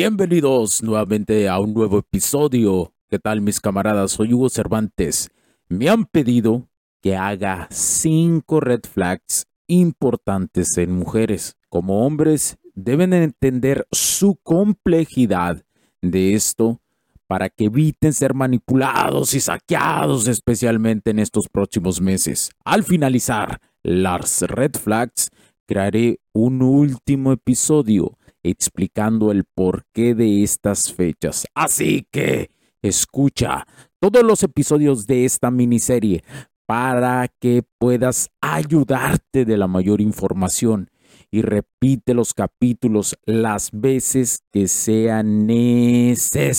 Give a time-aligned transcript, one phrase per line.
[0.00, 2.94] Bienvenidos nuevamente a un nuevo episodio.
[3.10, 4.12] ¿Qué tal mis camaradas?
[4.12, 5.28] Soy Hugo Cervantes.
[5.68, 6.68] Me han pedido
[7.02, 11.56] que haga cinco red flags importantes en mujeres.
[11.68, 15.64] Como hombres deben entender su complejidad
[16.00, 16.80] de esto
[17.26, 22.52] para que eviten ser manipulados y saqueados especialmente en estos próximos meses.
[22.64, 25.30] Al finalizar las red flags,
[25.66, 31.46] crearé un último episodio explicando el porqué de estas fechas.
[31.54, 32.50] Así que
[32.82, 33.66] escucha
[34.00, 36.22] todos los episodios de esta miniserie
[36.66, 40.90] para que puedas ayudarte de la mayor información
[41.30, 46.56] y repite los capítulos las veces que sea necesario,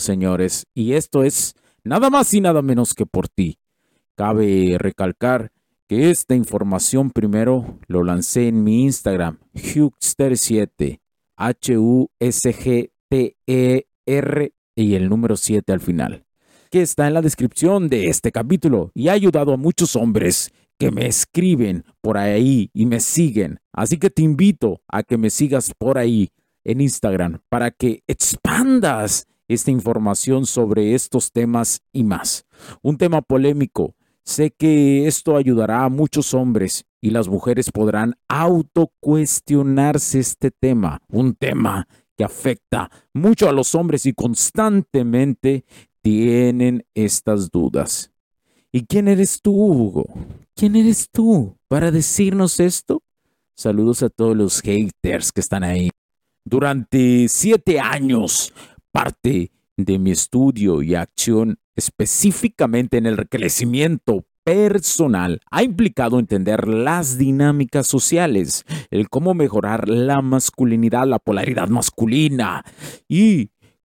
[0.00, 0.66] señores.
[0.74, 3.58] Y esto es nada más y nada menos que por ti.
[4.14, 5.52] Cabe recalcar
[5.88, 11.00] que esta información primero lo lancé en mi Instagram, Hugster7,
[11.36, 12.12] H-U-S-G-T-E-R
[14.74, 16.24] y el número 7 al final,
[16.70, 20.90] que está en la descripción de este capítulo y ha ayudado a muchos hombres que
[20.90, 23.60] me escriben por ahí y me siguen.
[23.72, 26.30] Así que te invito a que me sigas por ahí
[26.64, 32.46] en Instagram para que expandas esta información sobre estos temas y más.
[32.82, 40.20] Un tema polémico Sé que esto ayudará a muchos hombres y las mujeres podrán autocuestionarse
[40.20, 45.64] este tema, un tema que afecta mucho a los hombres y constantemente
[46.02, 48.12] tienen estas dudas.
[48.70, 50.06] ¿Y quién eres tú, Hugo?
[50.54, 53.02] ¿Quién eres tú para decirnos esto?
[53.54, 55.90] Saludos a todos los haters que están ahí.
[56.44, 58.52] Durante siete años,
[58.90, 67.16] parte de mi estudio y acción específicamente en el crecimiento personal ha implicado entender las
[67.16, 72.64] dinámicas sociales, el cómo mejorar la masculinidad, la polaridad masculina
[73.08, 73.50] y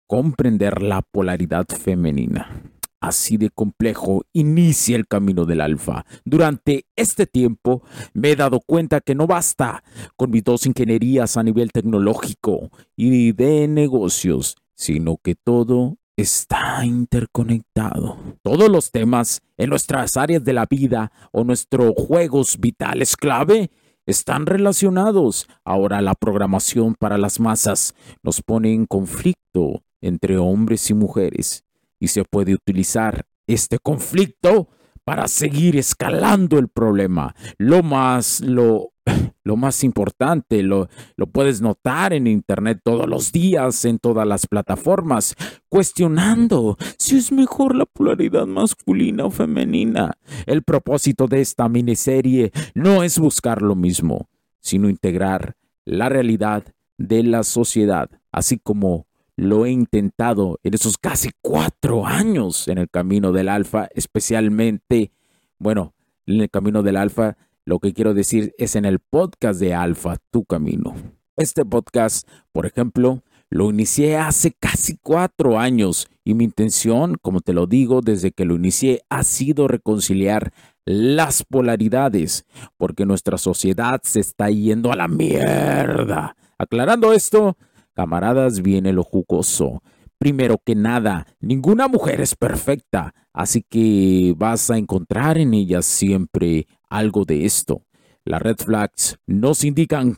[0.06, 2.62] comprender la polaridad femenina.
[3.00, 6.06] Así de complejo inicia el camino del alfa.
[6.24, 7.82] Durante este tiempo
[8.14, 9.84] me he dado cuenta que no basta
[10.16, 18.16] con mis dos ingenierías a nivel tecnológico y de negocios, sino que todo está interconectado.
[18.42, 23.70] Todos los temas en nuestras áreas de la vida o nuestros juegos vitales clave
[24.06, 25.48] están relacionados.
[25.64, 31.64] Ahora la programación para las masas nos pone en conflicto entre hombres y mujeres
[31.98, 34.68] y se puede utilizar este conflicto
[35.06, 37.36] para seguir escalando el problema.
[37.58, 38.90] Lo más, lo
[39.44, 44.48] lo más importante, lo, lo puedes notar en Internet todos los días, en todas las
[44.48, 45.36] plataformas,
[45.68, 50.18] cuestionando si es mejor la polaridad masculina o femenina.
[50.44, 54.28] El propósito de esta miniserie no es buscar lo mismo,
[54.58, 56.64] sino integrar la realidad
[56.98, 59.05] de la sociedad, así como
[59.36, 65.12] lo he intentado en esos casi cuatro años en el camino del alfa, especialmente,
[65.58, 65.94] bueno,
[66.26, 67.36] en el camino del alfa
[67.66, 70.94] lo que quiero decir es en el podcast de Alfa, Tu Camino.
[71.36, 77.52] Este podcast, por ejemplo, lo inicié hace casi cuatro años y mi intención, como te
[77.52, 80.52] lo digo, desde que lo inicié ha sido reconciliar
[80.84, 82.46] las polaridades,
[82.76, 86.36] porque nuestra sociedad se está yendo a la mierda.
[86.58, 87.56] Aclarando esto,
[87.96, 89.82] camaradas, viene lo jugoso.
[90.18, 96.66] Primero que nada, ninguna mujer es perfecta, así que vas a encontrar en ellas siempre
[96.88, 97.82] algo de esto.
[98.24, 100.16] Las red flags nos indican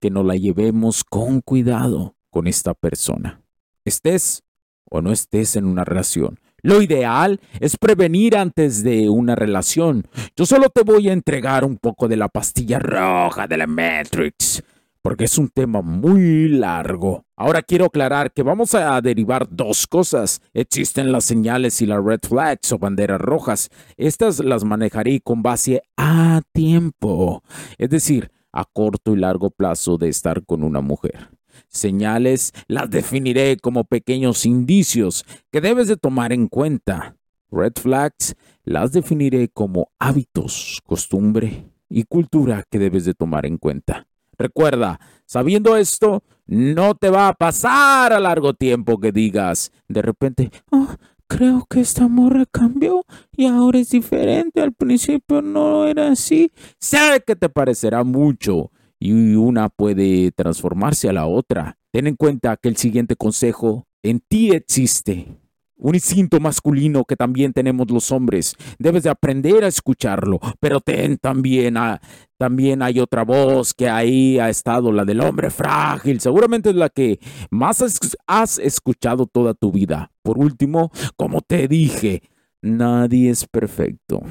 [0.00, 3.40] que nos la llevemos con cuidado con esta persona.
[3.84, 4.42] estés
[4.90, 6.38] o no estés en una relación.
[6.62, 10.06] Lo ideal es prevenir antes de una relación.
[10.36, 14.62] Yo solo te voy a entregar un poco de la pastilla roja de la Matrix,
[15.02, 17.24] porque es un tema muy largo.
[17.36, 20.42] Ahora quiero aclarar que vamos a derivar dos cosas.
[20.52, 23.70] Existen las señales y las red flags o banderas rojas.
[23.96, 27.42] Estas las manejaré con base a tiempo,
[27.78, 31.30] es decir, a corto y largo plazo de estar con una mujer.
[31.68, 37.16] Señales las definiré como pequeños indicios que debes de tomar en cuenta.
[37.50, 44.06] Red flags las definiré como hábitos, costumbre y cultura que debes de tomar en cuenta.
[44.40, 50.50] Recuerda, sabiendo esto, no te va a pasar a largo tiempo que digas de repente,
[50.70, 50.88] oh,
[51.26, 53.04] creo que esta morra cambió
[53.36, 54.62] y ahora es diferente.
[54.62, 56.50] Al principio no era así.
[56.78, 61.76] Sé que te parecerá mucho y una puede transformarse a la otra.
[61.92, 65.36] Ten en cuenta que el siguiente consejo en ti existe.
[65.82, 68.54] Un instinto masculino que también tenemos los hombres.
[68.78, 72.02] Debes de aprender a escucharlo, pero ten también a,
[72.36, 76.20] también hay otra voz que ahí ha estado, la del hombre frágil.
[76.20, 77.18] Seguramente es la que
[77.50, 77.82] más
[78.26, 80.12] has escuchado toda tu vida.
[80.22, 82.22] Por último, como te dije,
[82.60, 84.22] nadie es perfecto.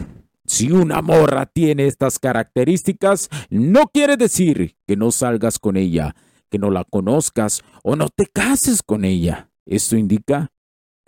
[0.45, 6.15] Si una morra tiene estas características, no quiere decir que no salgas con ella,
[6.49, 9.49] que no la conozcas o no te cases con ella.
[9.65, 10.51] Esto indica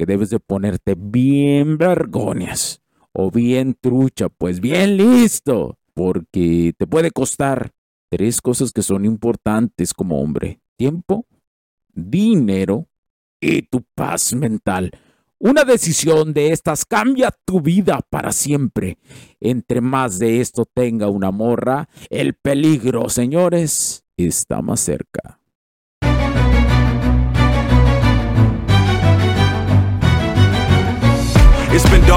[0.02, 2.82] que debes de ponerte bien vergoñas
[3.14, 7.70] o bien trucha, pues bien listo, porque te puede costar
[8.10, 10.60] tres cosas que son importantes como hombre.
[10.76, 11.28] Tiempo,
[11.94, 12.88] dinero
[13.40, 14.90] y tu paz mental.
[15.38, 18.98] Una decisión de estas cambia tu vida para siempre.
[19.40, 25.41] Entre más de esto tenga una morra, el peligro, señores, está más cerca.